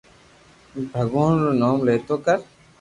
[0.91, 2.37] بڀگوان رو نوم ليتو ڪر